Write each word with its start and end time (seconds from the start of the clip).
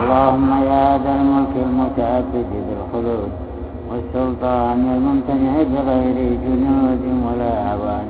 اللهم 0.00 0.50
يا 0.70 0.98
ذا 1.04 1.12
الملك 1.20 1.54
المتعدد 1.66 2.50
بالخلود 2.66 3.30
والسلطان 3.90 4.80
الممتنع 4.96 5.52
بغير 5.74 6.18
جنود 6.44 7.04
ولا 7.26 7.52
عوان 7.70 8.06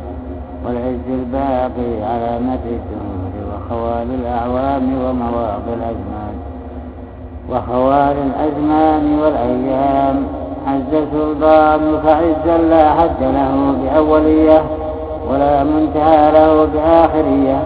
والعز 0.64 1.06
الباقي 1.20 1.92
على 2.10 2.38
مدى 2.48 2.72
الدهور 2.80 3.32
وخوال 3.50 4.08
الأعوام 4.20 4.84
ومواضي 5.04 5.72
الأزمان 5.78 6.34
وخوال 7.50 8.16
الأزمان 8.28 9.18
والأيام 9.22 10.16
عز 10.66 10.92
سلطانك 11.12 12.06
عزا 12.06 12.58
لا 12.58 12.90
حد 12.94 13.20
له 13.20 13.74
بأولية 13.82 14.62
ولا 15.30 15.64
منتهى 15.64 16.32
له 16.32 16.64
بآخرية 16.74 17.58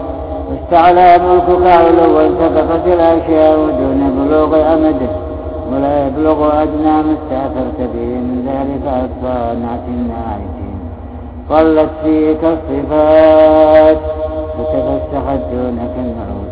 واستعلى 0.51 1.17
ملكك 1.25 1.65
علوا 1.67 2.21
انتقفت 2.27 2.87
الأشياء 2.87 3.55
دون 3.55 4.10
بلوغ 4.31 4.73
أمده 4.73 5.11
ولا 5.71 6.07
يبلغ 6.07 6.61
أدنى 6.63 7.03
ما 7.03 7.15
استأثرت 7.19 7.79
به 7.93 8.05
من 8.27 8.37
ذلك 8.47 8.83
أكثر 8.87 9.53
نعت 9.63 9.85
الناعتين 9.87 10.77
قلت 11.49 11.89
فيك 12.03 12.43
الصفات 12.43 13.97
فتفسخت 14.57 15.41
دونك 15.53 15.93
النعوت. 15.97 16.51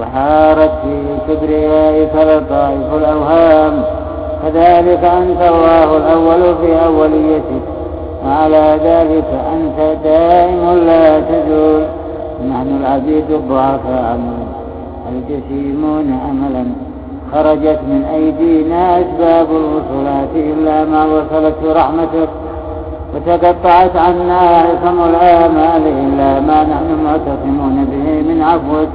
وحارت 0.00 0.70
في 0.82 0.94
كبريائك 1.28 2.14
لطائف 2.14 2.94
الأوهام. 2.94 3.84
كذلك 4.42 5.04
أنت 5.04 5.40
الله 5.52 5.96
الأول 5.96 6.54
في 6.60 6.84
أوليتك. 6.84 7.64
وعلى 8.26 8.78
ذلك 8.84 9.30
أنت 9.54 9.98
دائم 10.04 10.78
لا 10.86 11.20
تزول. 11.20 11.82
نحن 12.50 12.76
العبيد 12.80 13.30
الضعفاء 13.30 14.18
الجسيمون 15.12 16.20
أملا. 16.30 16.91
خرجت 17.32 17.80
من 17.88 18.04
أيدينا 18.14 19.00
أسباب 19.00 19.46
الوصولات 19.50 20.32
إلا 20.34 20.84
ما 20.84 21.04
وصلت 21.04 21.76
رحمتك 21.76 22.28
وتقطعت 23.14 23.96
عنا 23.96 24.38
عصم 24.38 25.00
الآمال 25.10 25.82
إلا 25.86 26.40
ما 26.40 26.62
نحن 26.62 26.88
معتصمون 27.04 27.84
به 27.84 28.32
من 28.32 28.42
عفوك. 28.42 28.88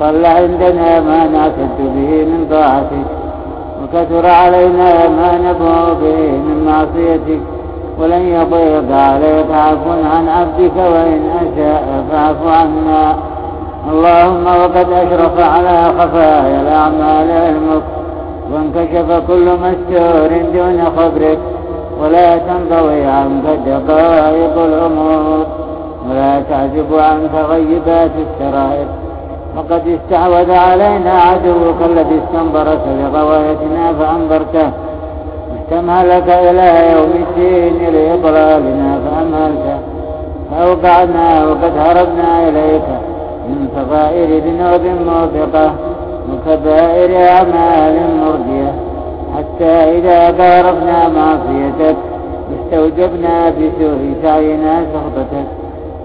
قل 0.00 0.26
عندنا 0.26 1.00
ما 1.00 1.26
نعتد 1.26 1.78
به 1.78 2.24
من 2.24 2.46
طاعتك 2.50 3.08
وكثر 3.82 4.26
علينا 4.26 5.08
ما 5.08 5.38
نبغى 5.38 5.94
به 6.02 6.20
من 6.46 6.64
معصيتك. 6.66 7.40
ولن 7.98 8.22
يضيق 8.22 8.96
عليك 8.96 9.50
عفو 9.50 9.90
عن 9.90 10.28
عبدك 10.28 10.76
وإن 10.76 11.22
أشاء 11.42 12.04
فاعف 12.10 12.46
عنا. 12.46 13.31
اللهم 13.90 14.46
وقد 14.46 14.86
أشرف 14.92 15.40
على 15.54 15.84
خفايا 15.98 16.60
الأعمال 16.60 17.30
علمك 17.30 17.82
وانكشف 18.52 19.22
كل 19.28 19.46
مستور 19.64 20.30
دون 20.54 20.84
خبرك 20.96 21.38
ولا 22.02 22.38
تنطوي 22.38 23.04
عنك 23.04 23.44
دقائق 23.66 24.58
الأمور 24.64 25.46
ولا 26.10 26.42
تعجب 26.50 26.94
عنك 26.94 27.34
غيبات 27.50 28.10
السرائر 28.26 28.86
وقد 29.56 29.82
استعوذ 29.88 30.52
علينا 30.52 31.12
عدوك 31.12 31.76
الذي 31.90 32.20
استنظرك 32.24 32.80
لغوايتنا 33.00 33.92
فأنظرته 33.92 34.70
واستمهلك 35.52 36.28
إلى 36.28 36.92
يوم 36.92 37.12
الدين 37.24 37.94
لإضلالنا 37.94 38.98
فأمهلته. 39.04 39.78
فأوقعنا 40.50 41.44
وقد 41.44 41.72
هربنا 41.78 42.48
إليك. 42.48 43.11
من 43.48 43.68
صغائر 43.76 44.28
ذنوب 44.38 44.84
موبقة 45.06 45.72
وكبائر 46.32 47.28
أعمال 47.28 47.96
مرجية 48.20 48.72
حتى 49.36 49.98
إذا 49.98 50.24
قاربنا 50.26 51.08
معصيتك 51.08 51.96
استوجبنا 52.54 53.50
بسوء 53.50 54.14
سعينا 54.22 54.86
سخطتك. 54.94 55.46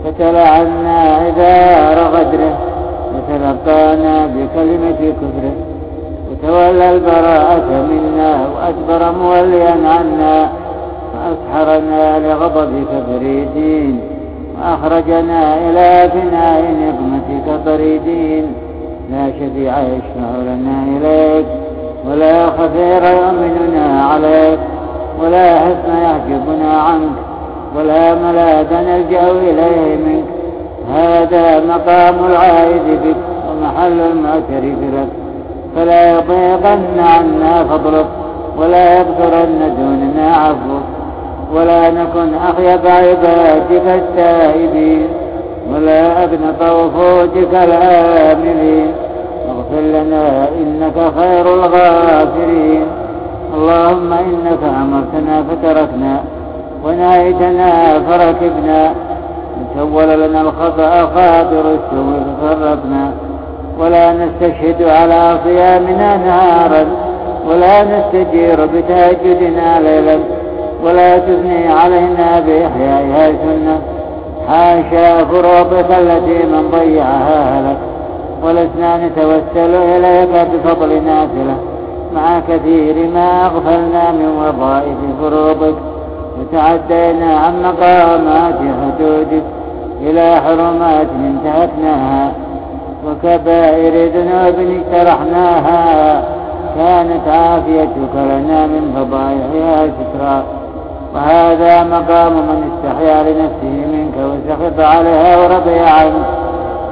فتلعنا 0.05 0.99
عذار 0.99 1.97
غدره 2.13 2.57
وتلقانا 3.13 4.25
بكلمة 4.25 5.13
كفره. 5.21 5.55
وتولى 6.31 6.91
البراءة 6.91 7.87
منا 7.89 8.47
وأدبر 8.55 9.11
موليا 9.11 9.71
عنا. 9.71 10.49
وأسحرنا 11.13 12.19
لغضبك 12.19 12.91
فريدين 13.07 14.16
وأخرجنا 14.59 15.57
إلى 15.57 16.11
بناء 16.15 16.61
نقمتك 16.81 17.65
طريدين 17.65 18.45
لا 19.11 19.27
شفيع 19.31 19.79
يشفع 19.79 20.29
لنا 20.41 20.83
إليك 20.97 21.45
ولا 22.09 22.45
خفير 22.45 23.03
يؤمننا 23.03 24.03
عليك 24.03 24.59
ولا 25.23 25.59
حسن 25.59 25.97
يحجبنا 26.03 26.71
عنك 26.81 27.17
ولا 27.77 28.15
ملاذ 28.15 28.73
نلجأ 28.73 29.31
إليه 29.31 29.97
منك. 30.05 30.25
هذا 30.93 31.59
مقام 31.59 32.25
العائد 32.31 32.81
بك 33.03 33.15
ومحل 33.49 33.99
المعترف 34.11 34.79
لك 34.93 35.07
فلا 35.75 36.11
يضيقن 36.11 36.99
عنا 36.99 37.63
فضلك 37.63 38.05
ولا 38.57 38.97
يغفرن 38.97 39.73
دوننا 39.77 40.35
عفوك. 40.35 40.96
ولا 41.53 41.89
نكن 41.91 42.33
أخيب 42.35 42.87
عبادك 42.87 43.85
التائبين 43.87 45.07
ولا 45.73 46.23
أبنط 46.23 46.61
وفوتك 46.61 47.53
الآملين 47.53 48.91
اغفر 49.49 49.81
لنا 49.81 50.47
إنك 50.49 50.93
خير 51.19 51.53
الغافرين 51.53 52.85
اللهم 53.53 54.13
إنك 54.13 54.59
أمرتنا 54.81 55.43
فتركنا 55.43 56.19
ونهيتنا 56.85 57.99
فركبنا 57.99 58.91
وسول 59.77 60.21
لنا 60.21 60.41
الخطأ 60.41 60.89
خاطر 61.15 61.59
السوء 61.71 62.23
ففرقنا 62.41 63.11
ولا 63.79 64.13
نستشهد 64.13 64.81
على 64.83 65.37
صيامنا 65.43 66.17
نهارا 66.17 66.85
ولا 67.49 67.83
نستجير 67.83 68.65
بتهجدنا 68.65 69.79
ليلا 69.79 70.19
ولا 70.83 71.17
تثني 71.17 71.67
علينا 71.67 72.39
بإحيائها 72.39 73.27
سنة 73.27 73.79
حاشا 74.47 75.25
فروضك 75.25 75.91
التي 75.91 76.45
من 76.45 76.71
ضيعها 76.71 77.59
هلك. 77.59 77.77
ولسنا 78.43 79.07
نتوسل 79.07 79.75
إليك 79.75 80.47
بفضل 80.53 81.03
نافلة. 81.03 81.57
مع 82.15 82.39
كثير 82.39 83.09
ما 83.13 83.45
أغفلنا 83.45 84.11
من 84.11 84.29
وظائف 84.39 84.97
فروضك 85.21 85.75
وتعدينا 86.39 87.37
عن 87.37 87.63
مقامات 87.63 88.55
حدودك. 88.55 89.43
إلى 90.01 90.41
حرمات 90.41 91.07
انتهكناها. 91.19 92.31
وكبائر 93.07 94.11
ذنوب 94.11 94.55
اجترحناها. 94.59 96.23
كانت 96.77 97.27
عافيتك 97.27 98.15
لنا 98.15 98.67
من 98.67 98.93
فضائحها 98.95 99.87
سترا 99.87 100.56
وهذا 101.15 101.83
مقام 101.83 102.33
من 102.33 102.71
استحيا 102.71 103.23
لنفسه 103.23 103.87
منك 103.93 104.13
وسخط 104.17 104.79
عليها 104.79 105.37
ورضي 105.37 105.79
عنك 105.79 106.25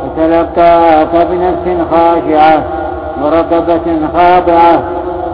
وتلقاك 0.06 1.28
بنفس 1.32 1.86
خاشعة 1.92 2.64
ورقبة 3.24 4.00
خاضعة 4.14 4.82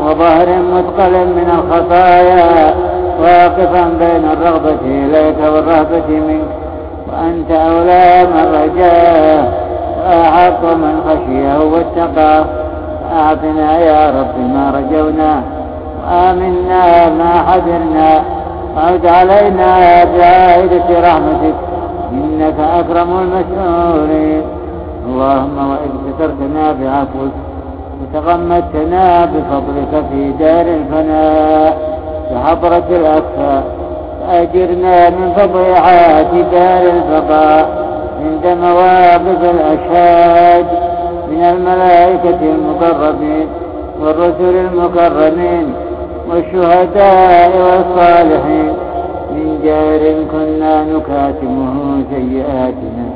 وظهر 0.05 0.47
مثقل 0.47 1.11
من 1.11 1.49
الخطايا 1.59 2.73
واقفا 3.21 3.89
بين 3.99 4.29
الرغبة 4.33 4.81
إليك 4.85 5.37
والرهبة 5.53 6.07
منك. 6.09 6.61
وأنت 7.07 7.51
أولى 7.51 8.27
من 8.33 8.61
رجاه 8.63 9.43
وأحق 10.07 10.63
من 10.63 11.01
خشيه 11.07 11.59
واتقاه 11.59 12.45
فأعطنا 13.11 13.79
يا 13.79 14.09
رب 14.09 14.39
ما 14.53 14.73
رجونا 14.75 15.41
وآمنا 16.03 17.09
ما 17.09 17.43
حذرنا 17.47 18.21
وعد 18.75 19.05
علينا 19.05 20.03
بعائدة 20.03 20.87
رحمتك. 21.07 21.55
إنك 22.11 22.59
أكرم 22.59 23.09
المسؤولين 23.19 24.41
اللهم 25.05 25.57
وإذ 25.71 25.91
سترتنا 26.07 26.71
بعفوك 26.71 27.33
وتغمدتنا 28.01 29.25
بفضلك 29.25 30.05
في 30.11 30.31
دار 30.39 30.65
الفناء 30.65 31.77
بحضرة 32.31 32.83
الأكفاء 32.89 33.63
فأجرنا 34.21 35.09
من 35.09 35.33
فضيحات 35.37 36.33
دار 36.51 36.83
البقاء 36.95 37.69
عند 38.21 38.57
مواقف 38.63 39.41
الأشهاد 39.43 40.65
من 41.31 41.43
الملائكة 41.43 42.39
المقربين 42.41 43.47
والرسل 44.01 44.55
المكرمين. 44.55 45.73
والشهداء 46.29 47.51
والصالحين. 47.57 48.73
من 49.31 49.59
جار 49.63 50.03
كنا 50.31 50.83
نكاتمه 50.83 52.03
سيئاتنا. 52.13 53.07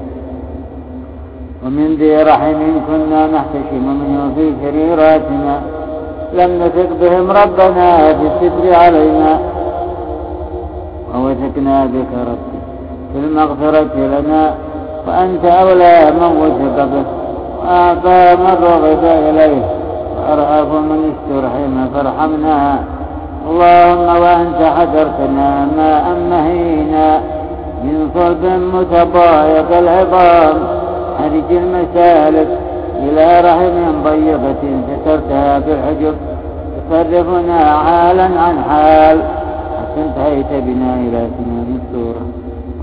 ومن 1.66 1.96
ذي 2.00 2.24
رحم 2.24 2.62
كنا 2.88 3.28
نحتشم 3.28 3.86
منه 4.02 4.32
في 4.36 4.54
سريراتنا 4.64 5.62
لم 6.34 6.64
نثق 6.64 6.90
بهم 7.02 7.32
ربنا 7.32 8.14
في 8.14 8.28
الستر 8.28 8.74
علينا. 8.84 9.40
ووثقنا 11.16 11.86
بك 11.86 12.12
ربي 12.30 12.60
في 13.14 13.20
المغفرة 13.20 13.96
لنا. 13.96 14.54
وأنت 15.08 15.46
أولى 15.46 16.12
من 16.12 16.32
وثق 16.42 16.86
به. 16.86 17.06
وأعطى 17.60 18.36
من 18.36 18.56
رغب 18.64 19.04
إليه. 19.04 19.66
وأرأف 20.18 20.72
من 20.72 21.14
استرحم 21.14 21.76
فارحمنا. 21.94 22.80
اللهم 23.50 24.08
وأنت 24.24 24.62
حذرتنا 24.76 25.68
ما 25.78 25.92
أمهينا 26.14 27.22
من 27.84 28.10
صلب 28.16 28.44
متضايق 28.76 29.78
العظام. 29.78 30.58
حرج 31.20 31.50
المسالك 31.52 32.48
إلى 33.04 33.28
رحم 33.50 34.04
ضيقة 34.04 34.64
سترتها 34.88 35.60
بالحجب 35.60 36.16
تصرفنا 36.90 37.60
حالا 37.78 38.24
عن 38.24 38.56
حال. 38.70 39.18
حتى 39.78 40.02
انتهيت 40.06 40.52
بنا 40.66 40.94
إلى 40.96 41.28
سنون 41.38 41.80
السورة. 41.82 42.26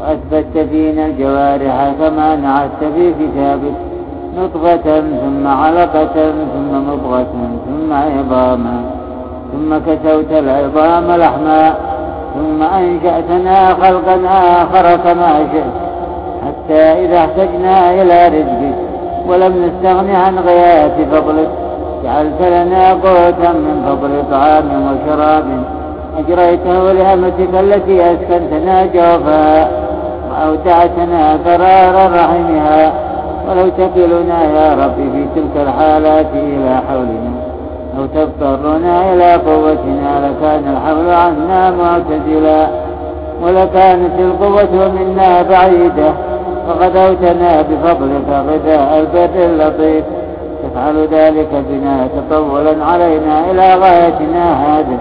وأثبت 0.01 0.69
فينا 0.71 1.07
الجوارح 1.07 1.93
كما 2.01 2.37
نعت 2.37 2.81
في 2.95 3.13
كتابك. 3.21 3.77
نطفة 4.39 5.01
ثم 5.01 5.47
علقة 5.47 6.17
ثم 6.53 6.73
مضغة 6.89 7.27
ثم 7.67 7.93
عظاما. 7.93 9.02
ثم 9.53 9.79
كسوت 9.79 10.33
العظام 10.33 11.13
لحما 11.21 11.75
ثم 12.35 12.63
أنشأتنا 12.63 13.75
خلقا 13.75 14.21
آخر 14.27 14.97
كما 14.97 15.39
شئت 15.53 15.73
حتى 16.47 16.83
إذا 17.05 17.19
احتجنا 17.19 18.03
إلى 18.03 18.29
رزقك 18.29 18.75
ولم 19.29 19.65
نستغن 19.65 20.11
عن 20.11 20.39
غايات 20.39 20.93
فضلك 21.13 21.49
جعلت 22.05 22.43
لنا 22.43 22.93
قوتا 22.93 23.53
من 23.53 23.85
فضل 23.87 24.31
طعام 24.31 24.65
وشراب 24.87 25.45
أجريته 26.19 26.93
لأمتك 26.93 27.55
التي 27.61 28.13
أسكنتنا 28.13 28.87
جوفها 28.87 29.69
وأودعتنا 30.31 31.39
قرار 31.47 32.13
رحمها 32.15 32.93
ولو 33.49 33.69
تكلنا 33.69 34.45
يا 34.45 34.75
رب 34.75 34.95
في 34.95 35.27
تلك 35.35 35.69
الحالات 35.69 36.27
إلى 36.35 36.81
حولنا. 36.89 37.52
أو 37.99 38.07
تضطرنا 38.07 39.13
إلى 39.13 39.33
قوتنا 39.33 40.11
لكان 40.27 40.77
الحول 40.77 41.11
عنا 41.11 41.71
معتزلا 41.71 42.67
ولكانت 43.43 44.19
القوة 44.19 44.89
منا 44.89 45.43
بعيدة. 45.43 46.13
فغدوتنا 46.69 47.63
بفضلك 47.63 48.29
غذاء 48.29 49.01
البر 49.01 49.45
اللطيف. 49.45 50.05
تفعل 50.63 51.09
ذلك 51.13 51.49
بنا 51.71 52.09
تطولا 52.17 52.85
علينا 52.85 53.51
إلى 53.51 53.75
غايتنا 53.75 54.53
هذه. 54.53 54.99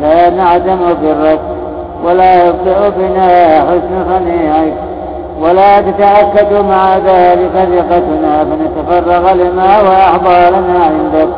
لا 0.00 0.30
نعدم 0.30 0.78
برك 1.02 1.40
ولا 2.04 2.46
يبطئ 2.46 2.90
بنا 2.98 3.60
حسن 3.60 4.04
صنيعك. 4.08 4.72
ولا 5.42 5.80
تتأكد 5.80 6.52
مع 6.52 6.96
ذلك 6.96 7.52
ثقتنا. 7.54 8.44
فنتفرغ 8.44 9.32
لما 9.32 9.80
وأحضارنا 9.80 10.84
عندك. 10.84 11.28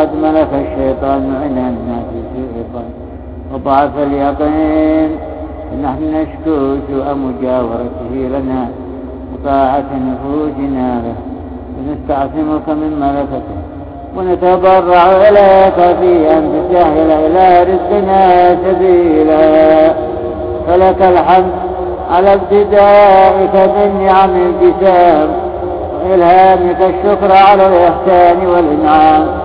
قد 0.00 0.14
ملك 0.22 0.48
الشيطان 0.54 1.34
عننا 1.42 2.02
في 2.10 2.18
الشيطان 2.24 2.88
وضعف 3.54 3.90
اليقين 3.98 5.10
نحن 5.84 6.02
نشكو 6.14 6.76
سوء 6.88 7.14
مجاورته 7.14 8.12
لنا 8.12 8.68
وطاعة 9.32 9.90
نفوسنا 10.08 11.02
له 11.04 11.14
ونستعصمك 11.76 12.68
من 12.68 12.92
ملكته. 13.00 13.58
ونتضرع 14.16 15.04
إليك 15.28 15.96
في 16.00 16.38
أن 16.38 16.64
تسهل 16.70 17.10
إلى 17.10 17.62
رزقنا 17.62 18.56
سبيلا. 18.64 19.92
فلك 20.66 21.02
الحمد 21.02 21.52
على 22.10 22.34
ابتدائك 22.34 23.54
من 23.54 24.06
نعم 24.06 24.30
الجسام 24.30 25.28
وإلهامك 26.04 26.80
الشكر 26.80 27.32
على 27.32 27.66
الإحسان 27.66 28.46
والإنعام. 28.46 29.39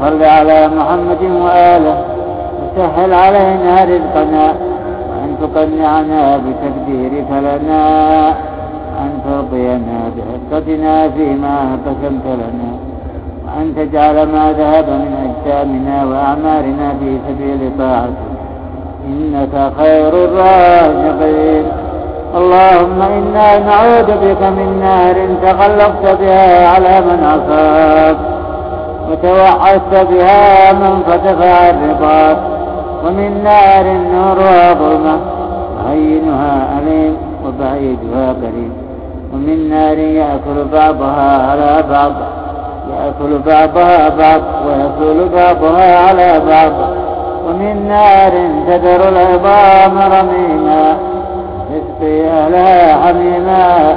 صل 0.00 0.22
على 0.24 0.68
محمد 0.68 1.22
وآله 1.22 1.96
وسهل 2.60 3.12
علينا 3.14 3.84
رزقنا 3.84 4.46
وأن 5.08 5.36
تقنعنا 5.40 6.36
بتقديرك 6.36 7.30
لنا 7.30 8.28
أن 9.02 9.10
ترضينا 9.24 9.98
بحصتنا 10.16 11.08
فيما 11.08 11.78
قسمت 11.86 12.26
لنا 12.26 12.70
وأن 13.44 13.74
تجعل 13.76 14.14
ما 14.14 14.52
ذهب 14.58 14.88
من 14.88 15.12
أجسامنا 15.26 16.04
وأعمارنا 16.04 16.92
في 17.00 17.18
سبيل 17.28 17.70
طاعتك. 17.78 18.30
إنك 19.06 19.72
خير 19.78 20.08
الرازقين. 20.08 21.64
اللهم 22.36 23.02
إنا 23.02 23.58
نعوذ 23.58 24.06
بك 24.06 24.42
من 24.42 24.80
نار 24.80 25.16
تغلقت 25.42 26.20
بها 26.20 26.68
على 26.68 27.00
من 27.00 27.24
عصاك. 27.24 28.39
وتوعدت 29.10 30.06
بها 30.10 30.72
من 30.72 31.02
فتح 31.06 31.68
الرباط 31.68 32.36
ومن 33.06 33.44
نار 33.44 33.84
نورها 34.12 34.72
ظلمة 34.72 35.18
وهينها 35.76 36.78
أليم 36.78 37.16
وبعيدها 37.46 38.32
قريب 38.42 38.72
ومن 39.32 39.70
نار 39.70 39.98
يأكل 39.98 40.64
بعضها 40.72 41.50
على 41.50 41.84
بعض 41.90 42.12
يأكل 42.90 43.38
بعضها 43.46 44.08
بعض 44.08 44.40
ويأكل 44.66 45.28
بعضها 45.28 46.08
على 46.08 46.40
بعض 46.48 46.72
ومن 47.48 47.88
نار 47.88 48.32
تذر 48.66 49.08
العظام 49.08 49.98
رميما 49.98 50.96
تسقي 51.70 52.28
أهلها 52.28 53.06
حميما 53.06 53.96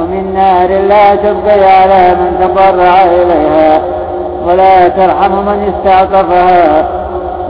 ومن 0.00 0.34
نار 0.34 0.68
لا 0.68 1.14
تبقي 1.14 1.82
على 1.82 2.16
من 2.20 2.38
تضرع 2.40 3.04
إليها. 3.04 4.01
ولا 4.46 4.88
ترحم 4.88 5.32
من 5.32 5.72
استعطفها 5.74 6.88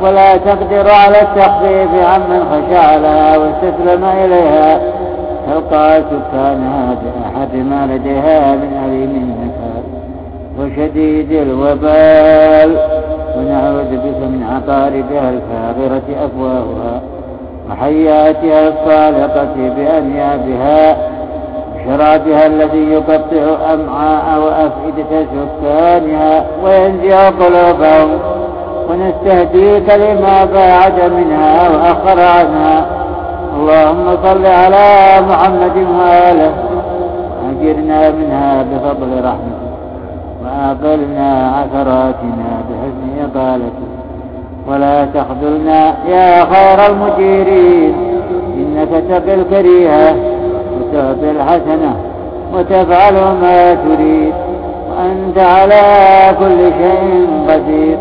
ولا 0.02 0.36
تقدر 0.36 0.90
على 0.90 1.22
التخفيف 1.22 1.88
عمن 1.94 2.44
خشع 2.50 2.96
لها 2.96 3.36
واستسلم 3.36 4.04
إليها. 4.04 4.80
تلقى 5.46 6.02
سكانها 6.10 6.94
بأحد 7.02 7.54
ما 7.54 7.86
لديها 7.86 8.52
من 8.52 8.72
أليم 8.86 9.10
النكال 9.10 9.82
وشديد 10.60 11.32
الوبال. 11.32 12.76
ونعوذ 13.38 13.96
بك 13.96 14.18
من 14.32 14.46
عقاربها 14.52 15.30
الفاغرة 15.30 16.26
أفواهها 16.26 17.00
وحياتها 17.70 18.68
الصالقة 18.68 19.54
بأنيابها. 19.76 21.11
وشرابها 21.86 22.46
الذي 22.46 22.92
يقطع 22.92 23.74
أمعاء 23.74 24.40
وأفئدة 24.40 25.26
سكانها 25.32 26.44
وينزع 26.64 27.28
قلوبهم 27.28 28.18
ونستهديك 28.90 29.94
لما 29.94 30.44
باعد 30.44 31.12
منها 31.12 31.68
وأخر 31.68 32.20
عنها. 32.20 32.86
اللهم 33.56 34.16
صل 34.24 34.46
على 34.46 34.88
محمد 35.28 35.76
وآله. 35.76 36.52
وأجرنا 37.42 38.10
منها 38.10 38.62
بفضل 38.62 39.24
رحمتك 39.24 39.72
وأقلنا 40.44 41.52
عثراتنا 41.56 42.48
بحسن 42.68 43.10
إقالتك 43.24 43.92
ولا 44.68 45.04
تخذلنا 45.04 45.94
يا 46.08 46.44
خير 46.44 46.86
المديرين 46.90 47.94
إنك 48.56 49.04
تقي 49.10 49.34
الكريهة. 49.34 50.31
وتعطي 50.92 51.30
الحسنة 51.30 51.96
وتفعل 52.54 53.14
ما 53.14 53.74
تريد 53.74 54.32
وأنت 54.90 55.38
على 55.38 55.82
كل 56.38 56.58
شيء 56.58 57.28
قدير. 57.48 57.98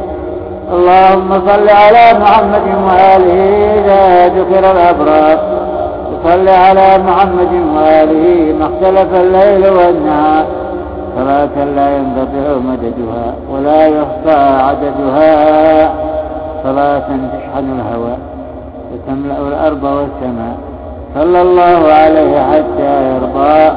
اللهم 0.73 1.33
صل 1.47 1.69
على 1.69 2.19
محمد 2.19 2.67
وآله 2.87 3.39
إذا 3.79 4.27
ذكر 4.27 4.71
الأبرار. 4.71 5.37
وصل 6.11 6.47
على 6.47 7.03
محمد 7.07 7.53
وآله 7.75 8.55
ما 8.59 8.65
اختلف 8.65 9.15
الليل 9.15 9.69
والنهار. 9.69 10.45
صلاة 11.17 11.65
لا 11.75 11.97
ينقطع 11.97 12.57
مددها 12.69 13.33
ولا 13.51 13.87
يحصى 13.87 14.39
عددها. 14.67 15.91
صلاة 16.63 17.07
تشحن 17.33 17.65
الهوى 17.79 18.15
وتملأ 18.91 19.37
الأرض 19.47 19.83
والسماء. 19.83 20.70
صلى 21.15 21.41
الله 21.41 21.93
عليه 21.93 22.39
حتى 22.51 22.91
يرضى. 23.13 23.71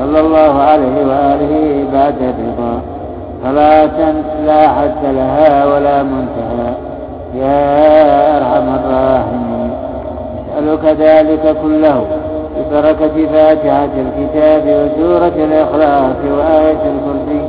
صلى 0.00 0.20
الله 0.20 0.62
عليه 0.62 0.96
وآله 1.10 1.84
بعد 1.92 2.14
الرضا. 2.22 2.80
صلاة 3.44 4.12
لا 4.46 4.68
حد 4.68 5.02
لها 5.04 5.66
ولا 5.66 6.02
منتهى. 6.02 6.70
يا 7.34 8.36
أرحم 8.36 8.68
الراحمين. 8.74 9.70
نسألك 10.58 10.84
ذلك 11.00 11.56
كله 11.62 12.04
ببركة 12.58 13.26
فاتحة 13.32 13.94
الكتاب 14.06 14.62
وسورة 14.66 15.36
الإخلاص 15.46 16.20
وآية 16.38 16.82
الكرسي. 16.92 17.42